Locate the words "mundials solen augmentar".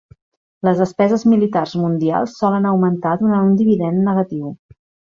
1.83-3.15